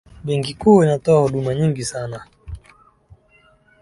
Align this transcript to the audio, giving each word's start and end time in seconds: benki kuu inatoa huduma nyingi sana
benki 0.23 0.53
kuu 0.53 0.83
inatoa 0.83 1.21
huduma 1.21 1.55
nyingi 1.55 1.85
sana 1.85 2.25